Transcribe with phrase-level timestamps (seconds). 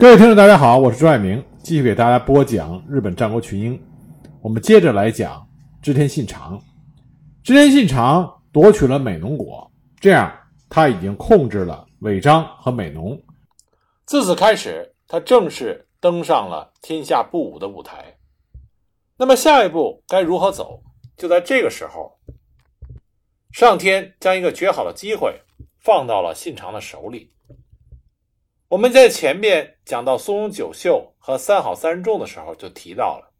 [0.00, 3.82] 各位听众，大家好，我是朱爱明，继续给大家播讲日本战国群英。
[4.40, 5.44] 我们接着来讲
[5.82, 6.56] 织田信长。
[7.42, 10.32] 织田信长夺取了美浓国，这样
[10.68, 13.20] 他已经控制了尾张和美浓。
[14.06, 18.16] 自此开始，他正式登上了天下布武的舞台。
[19.16, 20.80] 那么下一步该如何走？
[21.16, 22.16] 就在这个时候，
[23.50, 25.40] 上天将一个绝好的机会
[25.80, 27.32] 放到了信长的手里。
[28.68, 33.32] 我们在前面讲到松永久秀和三好三人众的时候，就提到了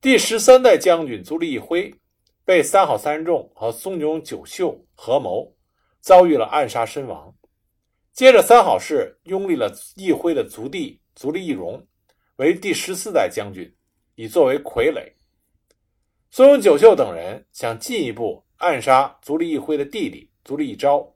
[0.00, 1.94] 第十三代将军足利义辉
[2.44, 5.54] 被三好三人众和松永久秀合谋，
[6.00, 7.32] 遭遇了暗杀身亡。
[8.12, 11.86] 接着，三好氏拥立了义辉的族弟足利义荣
[12.36, 13.72] 为第十四代将军，
[14.16, 15.12] 以作为傀儡。
[16.32, 21.14] 松永久秀等人想进一步暗杀足利义辉的弟弟足利义昭，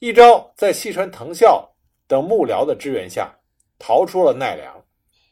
[0.00, 1.66] 义昭在细川藤孝。
[2.10, 3.38] 等幕僚的支援下，
[3.78, 4.84] 逃出了奈良，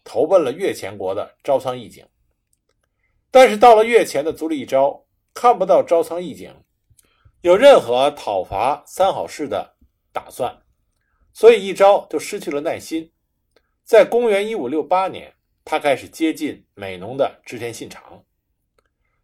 [0.05, 2.07] 投奔了越前国的朝仓义景。
[3.33, 6.55] 但是到了越前的足利义昭看不到朝仓义景
[7.41, 9.75] 有任何讨伐三好氏的
[10.13, 10.63] 打算，
[11.33, 13.13] 所以义昭就失去了耐心。
[13.83, 18.25] 在公元一五六八年，他开始接近美浓的织田信长，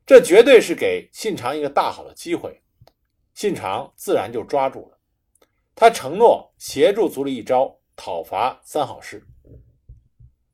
[0.05, 2.65] 这绝对是给信长一个大好的机会，
[3.33, 4.94] 信长自然就抓住了。
[5.75, 9.27] 他承诺协助足利义昭讨伐三好氏。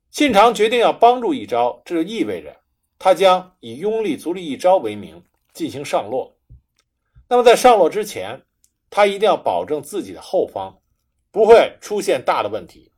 [0.09, 2.55] 信长决定要帮助义昭，这就意味着
[2.99, 6.35] 他将以拥立足利义昭为名进行上洛。
[7.29, 8.41] 那么在上洛之前，
[8.89, 10.81] 他一定要保证自己的后方
[11.31, 12.91] 不会出现大的问题。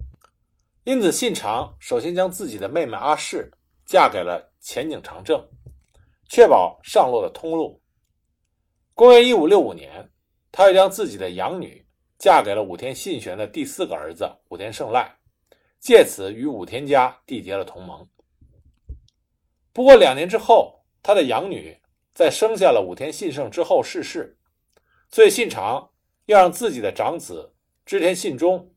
[0.86, 3.52] 因此，信长首先将自己的妹妹阿市
[3.86, 5.48] 嫁给了前景长政，
[6.28, 7.80] 确保上洛的通路。
[8.96, 10.10] 公元一五六五年，
[10.52, 11.83] 他又将自己的养女。
[12.18, 15.18] 嫁给了武田信玄的第四个儿子武田胜赖，
[15.80, 18.08] 借此与武田家缔结了同盟。
[19.74, 21.78] 不过两年之后，他的养女
[22.14, 24.38] 在生下了武田信胜之后逝世，
[25.10, 25.92] 所以信长
[26.28, 27.54] 要让自己的长子
[27.86, 28.74] 织田信忠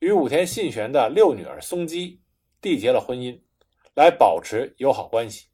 [0.00, 2.20] 与武田信玄的六女儿松姬
[2.60, 3.40] 缔结了婚姻，
[3.94, 5.46] 来保持友好关系。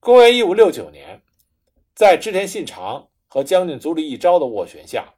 [0.00, 1.22] 公元一五六九年，
[1.94, 5.12] 在织田信长和将军足利义昭的斡旋下。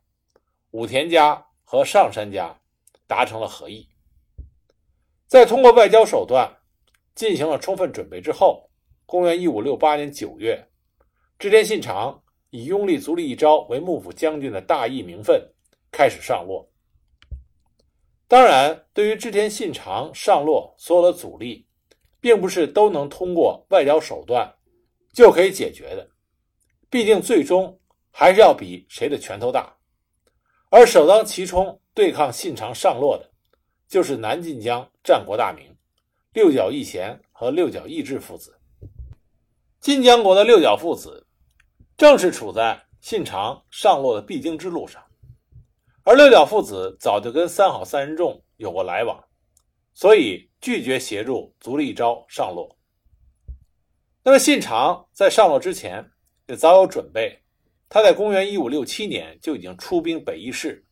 [0.72, 2.60] 武田家和上杉家
[3.06, 3.88] 达成了和议，
[5.26, 6.58] 在通过外交手段
[7.14, 8.68] 进行了充分准备之后，
[9.06, 10.68] 公元一五六八年九月，
[11.38, 15.50] 织田信长以拥立足利义昭为幕府将军的大义名分
[15.90, 16.70] 开始上洛。
[18.26, 21.66] 当然，对于织田信长上洛所有的阻力，
[22.20, 24.54] 并不是都能通过外交手段
[25.14, 26.10] 就可以解决的，
[26.90, 27.80] 毕竟最终
[28.10, 29.77] 还是要比谁的拳头大。
[30.70, 33.30] 而首当其冲对抗信长上洛的，
[33.88, 35.74] 就是南晋江战国大名
[36.32, 38.58] 六角义贤和六角义志父子。
[39.80, 41.26] 晋江国的六角父子，
[41.96, 45.02] 正是处在信长上洛的必经之路上。
[46.04, 49.24] 而六角父子早就跟三好三人众有过来往，
[49.94, 52.76] 所以拒绝协助足利昭上洛。
[54.22, 56.10] 那么信长在上洛之前
[56.46, 57.42] 也早有准备。
[57.88, 60.84] 他在公元一五六七年就已经出兵北伊势，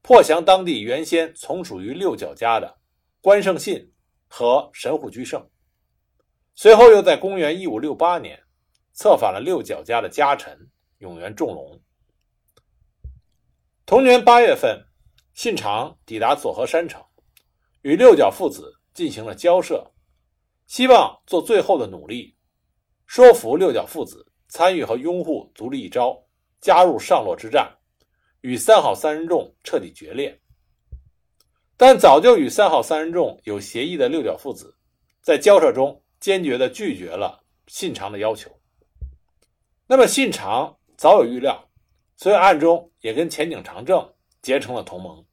[0.00, 2.78] 破降当地原先从属于六角家的
[3.20, 3.92] 关胜信
[4.28, 5.46] 和神户居胜。
[6.54, 8.42] 随后又在公元一五六八年
[8.94, 10.58] 策反了六角家的家臣
[10.98, 11.80] 永元重隆。
[13.84, 14.82] 同年八月份，
[15.34, 17.02] 信长抵达佐和山城，
[17.82, 19.92] 与六角父子进行了交涉，
[20.66, 22.34] 希望做最后的努力，
[23.06, 26.24] 说服六角父子参与和拥护足利义昭。
[26.60, 27.70] 加入上洛之战，
[28.40, 30.38] 与三好三人众彻底决裂。
[31.76, 34.76] 但早就与三好三人众有协议的六角父子，
[35.22, 38.50] 在交涉中坚决地拒绝了信长的要求。
[39.86, 41.64] 那么信长早有预料，
[42.16, 45.24] 所以暗中也跟前景长政结成了同盟。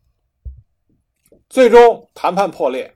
[1.49, 2.95] 最终谈判破裂，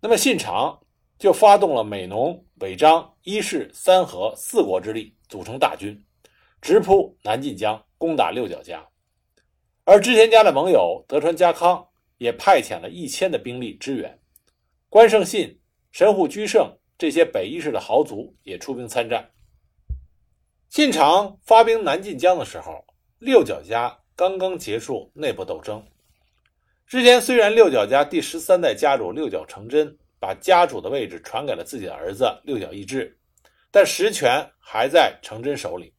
[0.00, 0.78] 那么信长
[1.18, 5.98] 就发动了美浓、尾张、伊势三河四国之力，组成大军。
[6.60, 8.86] 直扑南晋江，攻打六角家，
[9.84, 14.18] 而织田家的盟友德川家康也派遣了一千的兵力支援，
[14.88, 15.58] 关胜信、
[15.90, 19.30] 神户居胜这些北伊势的豪族也出兵参战。
[20.68, 22.84] 信长发兵南晋江的时候，
[23.18, 25.82] 六角家刚刚结束内部斗争。
[26.86, 33.18] 之前虽然六角家第十三代家主六角成贞把家主的位置传给了自己的儿子六角义志，
[33.70, 35.94] 但实权还在成贞手里。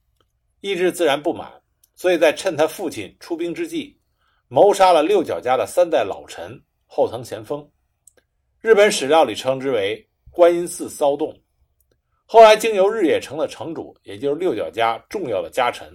[0.61, 1.51] 义志自然不满，
[1.95, 3.99] 所以在趁他父亲出兵之际，
[4.47, 7.67] 谋杀了六角家的三代老臣后藤前锋。
[8.59, 11.35] 日本史料里称之为观音寺骚动。
[12.25, 15.91] 后来经由日野城的城主，也就是六角家重要的家臣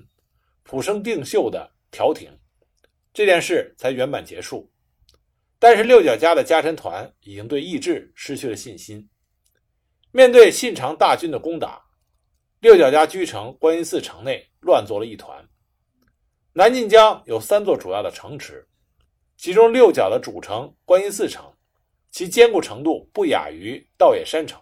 [0.65, 2.29] 浦生定秀的调停，
[3.15, 4.71] 这件事才圆满结束。
[5.59, 9.09] 但是六角家的家臣团已经对义治失去了信心。
[10.11, 11.81] 面对信长大军的攻打，
[12.61, 15.49] 六角家居城观音寺城内乱作了一团。
[16.53, 18.67] 南近江有三座主要的城池，
[19.37, 21.45] 其中六角的主城观音寺城，
[22.11, 24.61] 其坚固程度不亚于道野山城。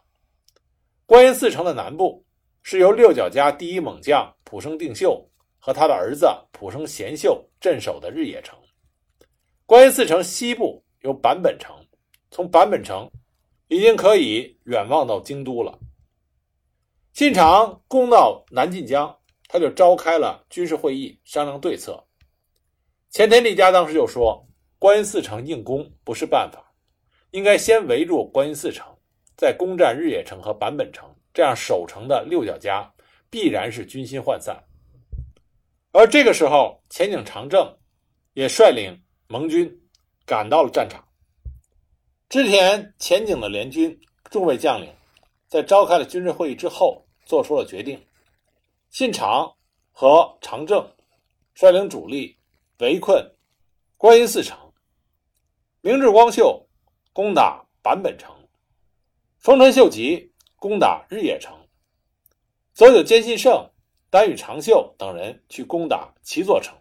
[1.07, 2.23] 观音寺城的南部
[2.63, 5.27] 是由六角家第一猛将浦生定秀
[5.59, 8.59] 和他的儿子浦生贤秀镇守的日野城。
[9.65, 11.75] 观音寺城西部有坂本城，
[12.31, 13.11] 从坂本城
[13.69, 15.79] 已经可以远望到京都了。
[17.15, 19.17] 信长攻到南近江，
[19.55, 22.03] 他就召开了军事会议，商量对策。
[23.09, 24.45] 前田利家当时就说
[24.81, 26.75] ：“观音寺城硬攻不是办法，
[27.31, 28.85] 应该先围住观音寺城。”
[29.39, 32.93] 再攻占日野城和坂本城，这样守城的六角家
[33.31, 34.61] 必然是军心涣散。
[35.93, 37.79] 而这个时候，前井长政
[38.33, 39.73] 也率领盟军
[40.27, 41.07] 赶到了战场。
[42.29, 43.97] 织田前景的联军
[44.33, 44.93] 众位将领
[45.47, 48.05] 在召开了军事会议之后，做出了决定：
[48.95, 49.57] 信长
[49.91, 50.95] 和长政
[51.53, 52.39] 率领主力
[52.79, 53.35] 围困
[53.97, 54.73] 观音寺城，
[55.81, 56.69] 明智光秀
[57.13, 58.33] 攻打坂本城。
[59.41, 61.67] 丰臣秀吉攻打日野城，
[62.73, 63.69] 佐久间信胜、
[64.11, 66.73] 丹羽长秀等人去攻打齐座城。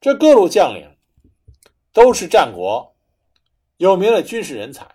[0.00, 0.96] 这各路将领
[1.92, 2.94] 都是战国
[3.78, 4.88] 有名的军事人才，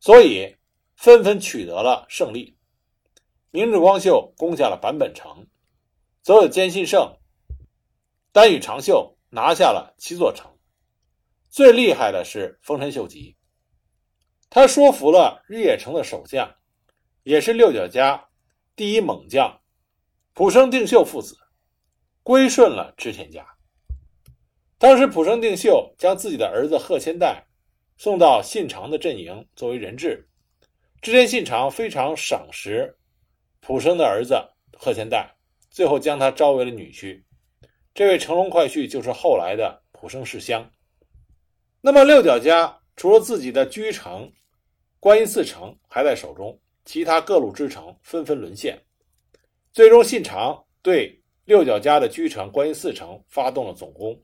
[0.00, 0.56] 所以
[0.96, 2.56] 纷纷取得了胜利。
[3.52, 5.48] 明智光秀攻下了坂本城，
[6.22, 7.16] 佐久间信胜、
[8.30, 10.48] 丹羽长秀拿下了七座城。
[11.48, 13.36] 最厉害的是丰臣秀吉。
[14.50, 16.54] 他说服了日野城的守将，
[17.24, 18.28] 也是六角家
[18.76, 19.60] 第一猛将
[20.32, 21.36] 浦生定秀父子，
[22.22, 23.44] 归顺了织田家。
[24.78, 27.48] 当时浦生定秀将自己的儿子贺千代
[27.96, 30.28] 送到信长的阵营作为人质，
[31.02, 32.96] 织田信长非常赏识
[33.60, 34.34] 浦生的儿子
[34.76, 35.30] 贺千代，
[35.70, 37.22] 最后将他招为了女婿。
[37.94, 40.68] 这位乘龙快婿就是后来的浦生世香。
[41.80, 44.30] 那么六角家除了自己的居城，
[44.98, 48.78] 观音寺城还在手中，其他各路之城纷纷沦陷。
[49.72, 54.20] 最终，信长对六角家的居城观音寺城发动了总攻。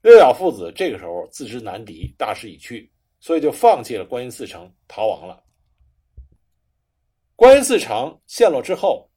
[0.00, 2.90] 六角父子这个时候自知难敌，大势已去，
[3.20, 5.43] 所以就放弃了观音寺城，逃亡了。
[7.36, 9.10] 观音寺城陷落之后，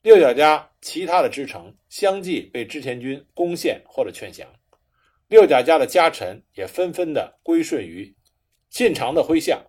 [0.00, 4.48] 六角家其他的支城相继被织田军攻陷或者劝降，
[5.28, 8.16] 六角家的家臣也纷纷的归顺于
[8.70, 9.62] 信长的麾下。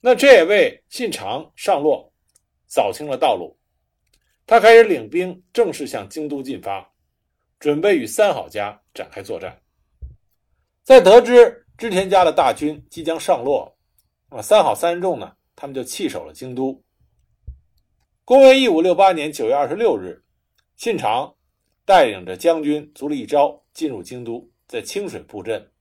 [0.00, 2.12] 那这也为信长上洛
[2.66, 3.58] 扫清了道路，
[4.46, 6.92] 他开始领兵正式向京都进发，
[7.58, 9.58] 准备与三好家展开作战。
[10.82, 13.76] 在得知织田家的大军即将上洛，
[14.28, 16.80] 啊，三好三人众呢，他们就弃守了京都。
[18.24, 20.22] 公元一五六八年九月二十六日，
[20.76, 21.34] 信长
[21.84, 25.72] 带领着将军足利义昭进入京都，在清水布阵。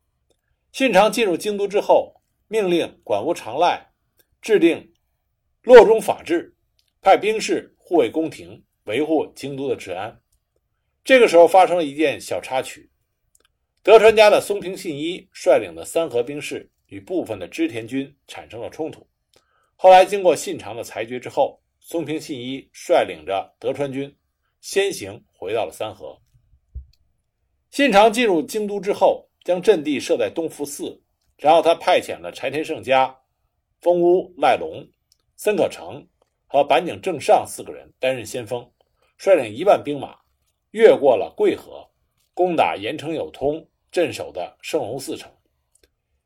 [0.71, 3.91] 信长进入京都之后，命令管屋长赖。
[4.41, 4.93] 制定
[5.63, 6.55] 洛中法制，
[7.01, 10.21] 派兵士护卫宫廷，维护京都的治安。
[11.03, 12.91] 这个时候发生了一件小插曲：
[13.81, 19.07] 德川家的松平信一率领的三河兵士与部分的织田军产生了冲突。
[19.75, 24.15] 后来经过信长的裁决之后，松平信一率领着德川军
[24.61, 26.19] 先行回到了三河。
[27.69, 31.03] 信长进入京都之后，将阵地设在东福寺，
[31.37, 33.15] 然后他派遣了柴田胜家。
[33.81, 34.87] 丰屋赖龙、
[35.35, 36.07] 森可成
[36.47, 38.71] 和板井正上四个人担任先锋，
[39.17, 40.17] 率领一万兵马
[40.71, 41.87] 越过了贵河，
[42.33, 45.29] 攻打岩城有通镇守的圣龙寺城。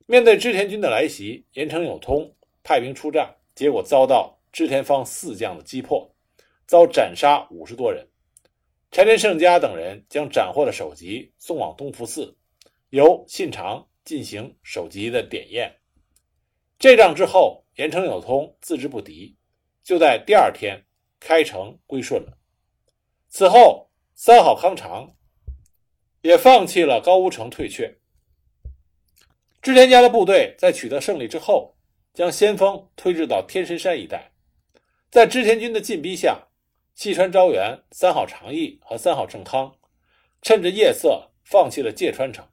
[0.06, 6.16] 面对织田军的来袭，岩城有通派兵出战，结果遭到织田方四将的击破，
[6.66, 8.08] 遭斩杀五十多人。
[8.89, 12.38] 柴田胜家等人将斩获的首级送往东福寺，
[12.92, 15.75] 由信长进行首级的点验。
[16.78, 19.36] 这仗之后，岩城有通自知不敌，
[19.84, 20.86] 就在第二天
[21.20, 22.38] 开城归顺了。
[23.28, 25.18] 此后，三好康长
[26.22, 28.00] 也放弃了高屋城，退却。
[29.62, 31.75] 织田家的部队在取得胜利之后，
[32.13, 34.32] 将先锋推至到天神山一带。
[35.10, 36.48] 在织田军的进逼下，
[36.94, 39.75] 细川昭元、三好长义和三好正康
[40.42, 42.46] 趁着夜色放弃了芥川城。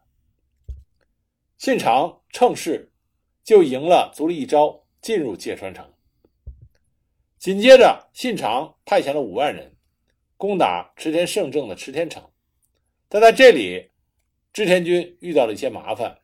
[1.59, 2.93] 信长乘势
[3.43, 5.93] 就赢了足利义昭，进入芥川城。
[7.39, 9.77] 紧接着，信长派遣了五万人
[10.37, 12.23] 攻打池田胜政的池田城，
[13.09, 13.91] 但在这里，
[14.53, 16.21] 织田军遇到了一些麻烦。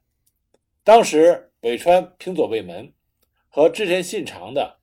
[0.83, 2.93] 当时，北川平左卫门
[3.54, 4.80] 和织田信长的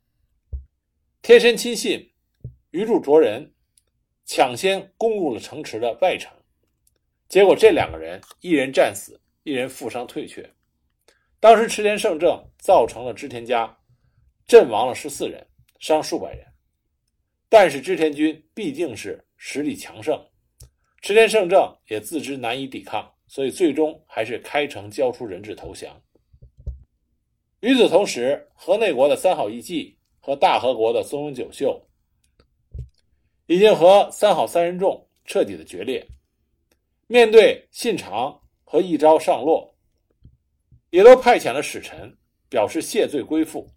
[1.24, 2.14] 贴身亲信
[2.70, 3.56] 鱼柱卓人
[4.26, 6.32] 抢先攻入了城池的外城，
[7.28, 10.48] 结果这两个人一人战死，一人负伤退却。
[11.40, 13.76] 当时池田胜政造成了织田家
[14.46, 15.44] 阵亡了十四人，
[15.80, 16.46] 伤数百人。
[17.50, 20.24] 但是织田军毕竟是实力强盛，
[21.02, 26.00] 池田胜政也自知难以抵抗，所以最终还是开城交出人质投降。
[27.62, 31.86] 与此同时，河内国的三好义继和大和国的松永久秀
[33.48, 36.06] 已经和三好三人众彻底的决裂。
[37.08, 39.76] 面对信长和一昭上洛，
[40.92, 42.16] 也都派遣了使臣
[42.48, 43.68] 表示谢罪归附。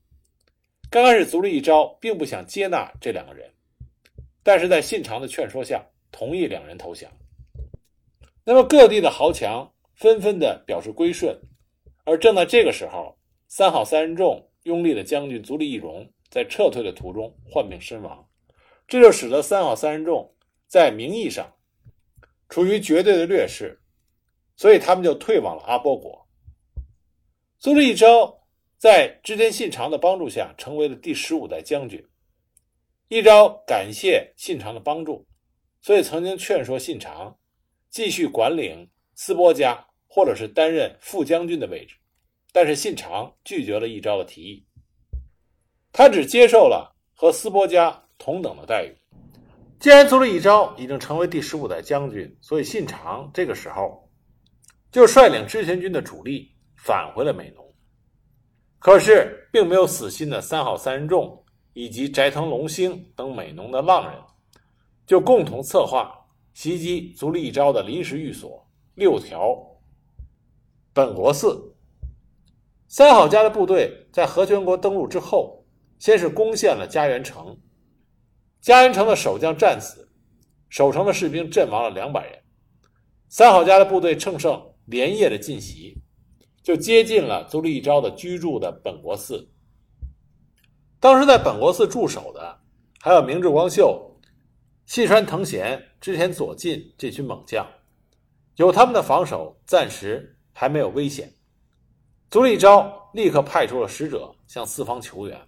[0.90, 3.50] 刚开始，足利义昭并不想接纳这两个人，
[4.42, 7.10] 但是在信长的劝说下，同意两人投降。
[8.44, 11.34] 那么各地的豪强纷纷的表示归顺，
[12.04, 13.16] 而正在这个时候，
[13.54, 18.26] 三好三人众拥立的将军足利义荣在撤退的途中患病身亡，
[18.88, 20.34] 这就使得三好三人众
[20.66, 21.54] 在名义上
[22.48, 23.78] 处于绝对的劣势，
[24.56, 26.26] 所以他们就退往了阿波国。
[27.58, 28.40] 足利义昭
[28.78, 32.02] 在织田信长的帮助下成为了第十五代将军。
[33.08, 35.26] 义昭感谢信长的帮助，
[35.82, 37.38] 所以曾经劝说信长
[37.90, 41.96] 继续管领斯波家，或者是担任副将军的位置。
[42.52, 44.66] 但是信长拒绝了义昭的提议，
[45.92, 48.96] 他只接受了和斯波家同等的待遇。
[49.80, 54.08] 既然足利义昭已经成为第十五代将军，所以信长这个时候
[54.92, 56.50] 就率领织田军的主力。
[56.84, 57.64] 返回了美浓，
[58.80, 61.44] 可是并没有死心的三好三人众
[61.74, 64.20] 以及斋藤龙兴等美浓的浪人，
[65.06, 66.12] 就共同策划
[66.54, 69.56] 袭击足利义昭的临时寓所六条
[70.92, 71.71] 本国寺。
[72.92, 75.64] 三好家的部队在和泉国登陆之后，
[75.98, 77.58] 先是攻陷了家园城，
[78.60, 80.06] 家园城的守将战死，
[80.68, 82.38] 守城的士兵阵亡了两百人。
[83.30, 85.96] 三好家的部队乘胜连夜的进袭。
[86.62, 89.50] 就接近了足利义昭的居住的本国寺。
[91.00, 92.60] 当时在本国寺驻守的
[93.00, 94.20] 还有明智光秀、
[94.84, 97.66] 细川藤贤、织田左近这群猛将，
[98.56, 101.32] 有他们的防守，暂时还没有危险。
[102.32, 105.38] 足利昭立刻派出了使者向四方求援。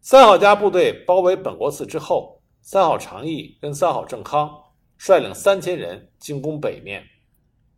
[0.00, 4.50] 三好家部队包围本国寺之后，三好长义跟三好正康
[4.96, 7.04] 率领三千人进攻北面。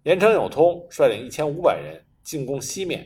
[0.04, 3.04] 岩城有通率领一千五百人进攻西面，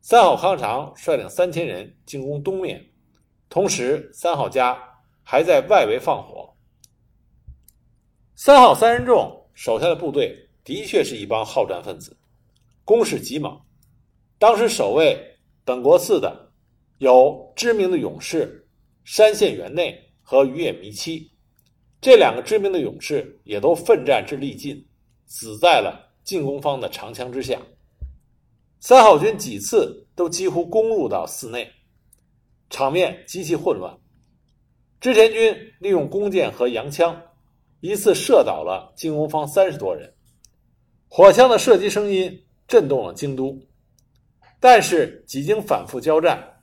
[0.00, 2.84] 三好康长率领三千人进攻东面，
[3.48, 4.76] 同时三好家
[5.22, 6.52] 还在外围放火。
[8.34, 12.16] 三好三人众手下的部队的确是一帮好战分子，
[12.84, 13.56] 攻势极猛。
[14.42, 15.16] 当时守卫
[15.64, 16.50] 本国寺的
[16.98, 18.66] 有知名的勇士
[19.04, 21.30] 山县元内和宇野弥七，
[22.00, 24.84] 这两个知名的勇士也都奋战至力尽，
[25.26, 26.10] 死在了。
[26.24, 27.56] 进攻方的长枪之下，
[28.80, 31.70] 三好军几次都几乎攻入到寺内，
[32.68, 33.96] 场面极其混乱。
[35.00, 37.16] 织田军利用弓箭和洋枪，
[37.78, 40.12] 一次射倒了进攻方三十多人，
[41.06, 43.56] 火枪的射击声音震动了京都。
[44.62, 46.62] 但是几经反复交战，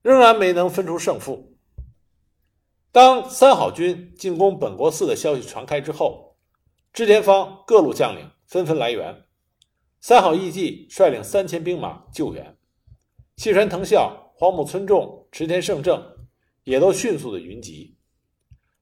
[0.00, 1.54] 仍然没能分出胜负。
[2.90, 6.38] 当三好军进攻本国寺的消息传开之后，
[6.94, 8.28] 织田方各路将领。
[8.46, 9.24] 纷纷来援，
[10.00, 12.56] 三好义继率领三千兵马救援，
[13.38, 16.00] 细川藤孝、荒木村重、池田胜正
[16.62, 17.98] 也都迅速的云集。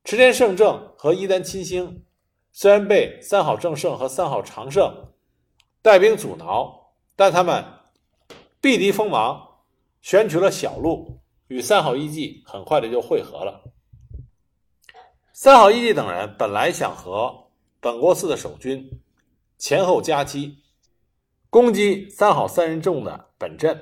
[0.05, 2.05] 池田胜正和伊丹亲兴
[2.53, 5.15] 虽然被三好正胜和三好长胜
[5.81, 7.65] 带兵阻挠，但他们
[8.65, 9.59] 避敌锋芒，
[10.01, 13.63] 选取了小路，与三好义继很快的就会合了。
[15.35, 19.03] 三好义继等人本来想和本国寺的守军。
[19.59, 20.63] 前后夹击，
[21.51, 23.79] 攻击三好三人众的本阵。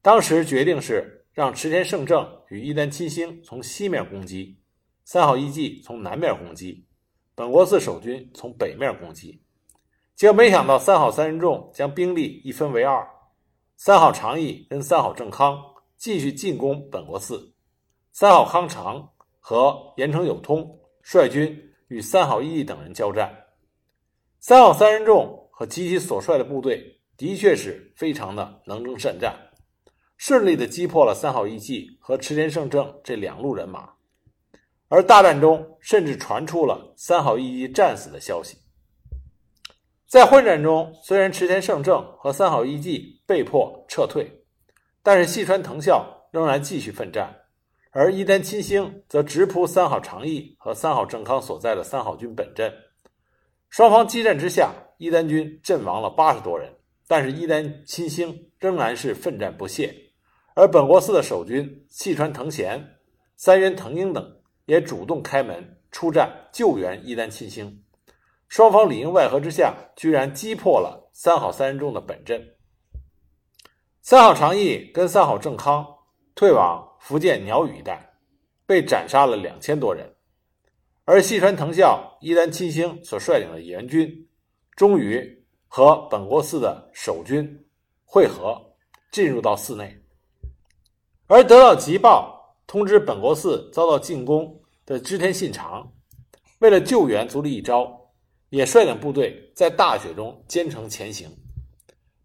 [0.00, 4.56] 当时决定是让池田胜正与伊丹亲兴从西面攻击，
[5.04, 6.86] 三好义继从南面攻击，
[7.34, 9.42] 本国寺守军从北面攻击。
[10.14, 13.04] 结果没想到三好三人众将兵力一分为二，
[13.76, 15.60] 三好长义跟三好正康
[15.96, 17.52] 继续进攻本国寺，
[18.12, 23.30] 三好康长和岩城有通率军与三好义继等人交战。
[24.38, 29.36] 三好三人众和及其所率的部队的确是非常的能征善战，
[30.16, 33.90] 顺利的击破了三好义继和池田胜正这两路人马。
[34.88, 38.56] 而大战中甚至传出了三好义继战死的消息。
[40.06, 44.30] 在混战中，虽然池田胜正和三好义继被迫撤退，
[45.02, 47.34] 但是细川藤孝仍然继续奋战，
[47.90, 52.72] 而伊丹亲兴则直扑三好长义和三好正康所在的三好军本阵。
[53.70, 56.72] 双方激战之下，伊丹军阵亡了八十多人，
[57.08, 59.92] 但是伊丹亲兴仍然是奋战不懈，
[60.54, 62.98] 而本国寺的守军细川藤贤、
[63.36, 64.24] 三原藤英等
[64.66, 67.83] 也主动开门出战救援伊丹亲兴。
[68.54, 72.54] 双方里应外合之下，居然击破了三好三人众的本阵。
[74.00, 75.84] 三好长义跟三好正康
[76.36, 78.14] 退往福建鸟语一带，
[78.64, 80.08] 被斩杀了两千多人。
[81.04, 84.08] 而细川藤孝、伊丹亲兴所率领的援军，
[84.76, 87.66] 终于和本国寺的守军
[88.04, 88.56] 会合，
[89.10, 90.00] 进入到寺内。
[91.26, 95.92] 而得到急报通知本国寺遭到进攻的织田信长，
[96.60, 98.02] 为了救援足利义昭。
[98.54, 101.28] 也率领部队在大雪中兼程前行，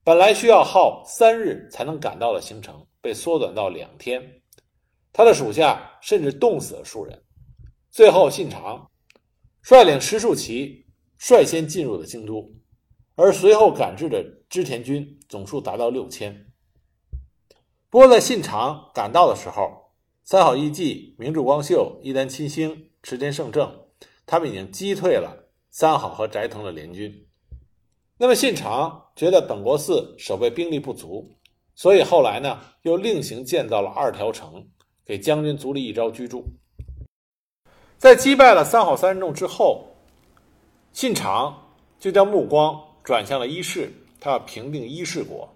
[0.03, 4.21] 本来需要耗三日才能赶到的行程，被缩短到两天。
[5.11, 7.19] 他的属下甚至冻死了数人。
[7.89, 8.91] 最后，信长
[9.63, 10.85] 率领石树旗
[11.17, 12.47] 率先进入了京都，
[13.15, 16.45] 而随后赶至的织田军总数达到六千。
[17.89, 23.87] 不过，在信长赶到的时候，三好义继、明智光秀、伊丹亲兴、池田胜正，
[24.27, 25.47] 他们已经击退了。
[25.71, 27.27] 三好和斋藤的联军，
[28.17, 31.29] 那么信长觉得本国寺守备兵力不足，
[31.75, 34.67] 所以后来呢又另行建造了二条城，
[35.05, 36.43] 给将军足利义昭居住。
[37.97, 39.85] 在击败了三好三人众之后，
[40.91, 45.47] 信长就将目光转向了伊势，他要平定伊势国。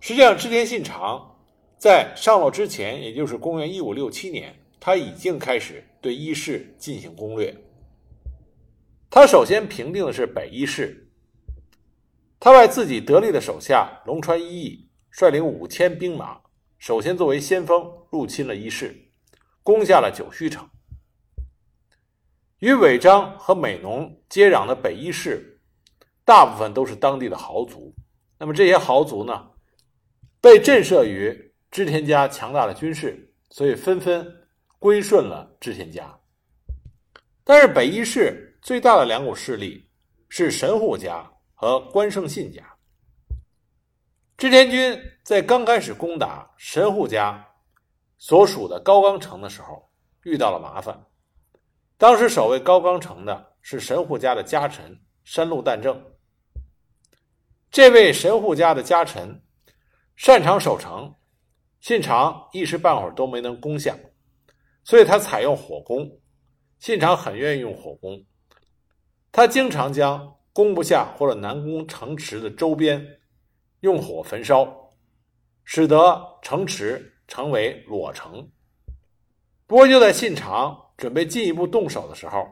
[0.00, 1.36] 实际上，织田信长
[1.78, 7.54] 在上洛之前，也就是公元一五六七年，他已经开始对伊势进行攻略。
[9.12, 11.10] 他首先平定的是北伊势，
[12.38, 16.40] 他派自己得力的手下龙川一义率领五千兵马，
[16.78, 19.10] 首先作为先锋入侵了伊势，
[19.64, 20.70] 攻下了九须城。
[22.60, 25.60] 与尾张和美浓接壤的北伊势，
[26.24, 27.92] 大部分都是当地的豪族。
[28.38, 29.50] 那么这些豪族呢，
[30.40, 34.24] 被震慑于织田家强大的军事，所以纷纷
[34.78, 36.16] 归顺了织田家。
[37.42, 38.46] 但是北伊势。
[38.62, 39.88] 最大的两股势力
[40.28, 42.62] 是神户家和关胜信家。
[44.36, 47.46] 织田军在刚开始攻打神户家
[48.18, 49.90] 所属的高冈城的时候，
[50.24, 51.06] 遇到了麻烦。
[51.96, 56.02] 当时守卫高冈城的是神户家的家臣山路旦正。
[57.70, 59.42] 这位神户家的家臣
[60.16, 61.14] 擅长守城，
[61.80, 63.96] 信长一时半会儿都没能攻下，
[64.84, 66.20] 所以他采用火攻。
[66.78, 68.24] 信长很愿意用火攻。
[69.32, 73.20] 他经常将攻不下或者难攻城池的周边
[73.80, 74.92] 用火焚烧，
[75.64, 78.50] 使得城池成为裸城。
[79.66, 82.44] 不过，就在信长准备进一步动手的时候，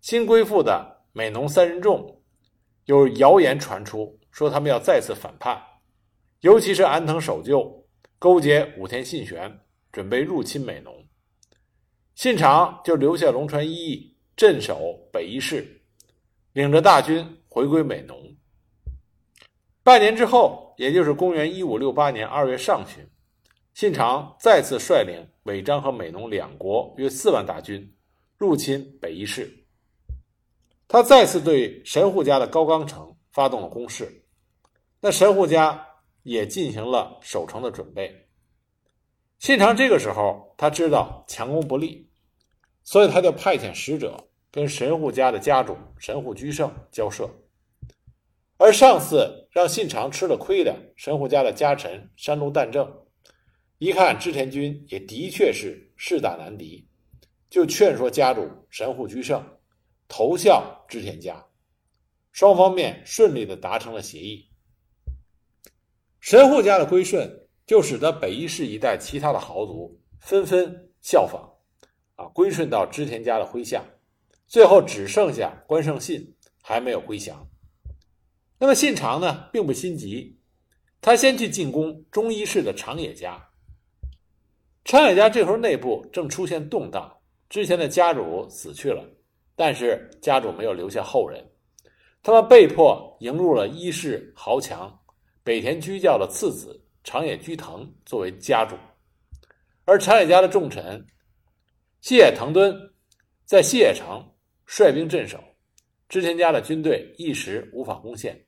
[0.00, 2.22] 新归附的美浓三人众
[2.84, 5.60] 有谣言传出，说他们要再次反叛，
[6.40, 7.84] 尤其是安藤守旧
[8.20, 10.94] 勾结武田信玄，准备入侵美浓。
[12.14, 15.77] 信长就留下龙川一义镇守北一市。
[16.58, 18.36] 领着大军回归美浓。
[19.84, 23.08] 半年之后，也就是公元一五六八年二月上旬，
[23.74, 27.88] 信长再次率领尾张和美浓两国约四万大军
[28.36, 29.48] 入侵北伊势。
[30.88, 34.26] 他再次对神户家的高冈城发动了攻势。
[35.00, 35.80] 那神户家
[36.24, 38.12] 也进行了守城的准备。
[39.38, 42.10] 信长这个时候他知道强攻不利，
[42.82, 44.28] 所以他就派遣使者。
[44.50, 47.28] 跟神户家的家主神户居胜交涉，
[48.56, 53.06] 而上次让信长吃了亏的神户家的家臣山路旦正，
[53.76, 56.88] 一看织田军也的确是势大难敌，
[57.50, 59.44] 就劝说家主神户居胜
[60.08, 61.46] 投效织田家，
[62.32, 64.48] 双方面顺利的达成了协议。
[66.20, 71.48] 神户家的归顺，就使得北伊势一带其他的豪族纷纷效仿，
[72.16, 73.84] 啊，归顺到织田家的麾下。
[74.48, 77.46] 最后只剩下关胜信还没有归降。
[78.58, 80.36] 那么信长呢，并不心急，
[81.00, 83.40] 他先去进攻中伊势的长野家。
[84.84, 87.14] 长野家这时候内部正出现动荡，
[87.50, 89.04] 之前的家主死去了，
[89.54, 91.46] 但是家主没有留下后人，
[92.22, 94.98] 他们被迫迎入了伊势豪强
[95.44, 98.74] 北田居教的次子长野居藤作为家主，
[99.84, 101.06] 而长野家的重臣
[102.00, 102.74] 细野藤敦
[103.44, 104.26] 在细野城
[104.70, 105.42] 率兵镇守，
[106.10, 108.38] 织田家的军队一时无法攻陷，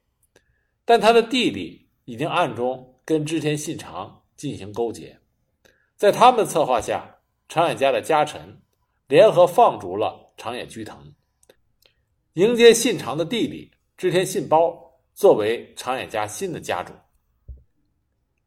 [0.85, 5.19] 但他的弟弟已经暗中跟织田信长进行勾结，
[5.97, 8.61] 在他们的策划下，长野家的家臣
[9.09, 11.15] 联合放逐了长野居藤，
[12.35, 14.79] 迎接信长的弟弟织田信包
[15.15, 16.93] 作为长野家新的家主，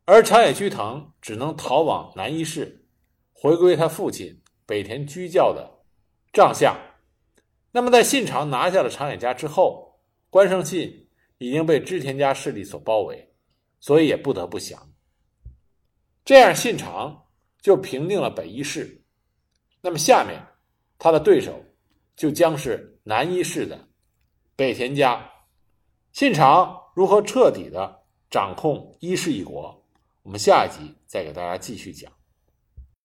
[0.05, 2.85] 而长野居藤只能逃往南伊势，
[3.31, 5.67] 回归他父亲北田居教的
[6.31, 6.77] 帐下。
[7.75, 11.09] 那么，在信长拿下了长野家之后，关胜信
[11.39, 13.33] 已经被织田家势力所包围，
[13.79, 14.79] 所以也不得不降。
[16.23, 17.25] 这样，信长
[17.63, 19.03] 就平定了北伊势。
[19.81, 20.39] 那么，下面
[20.99, 21.65] 他的对手
[22.15, 23.87] 就将是南伊势的
[24.55, 25.27] 北田家。
[26.11, 29.83] 信长如何彻底的掌控伊势一国？
[30.21, 32.09] 我们下一集再给大家继续讲。